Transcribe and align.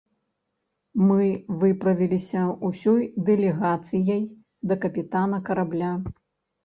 Мы 1.09 1.25
выправіліся 1.63 2.41
ўсёй 2.69 3.03
дэлегацыяй 3.29 4.23
да 4.73 4.79
капітана 4.87 5.37
карабля. 5.51 5.93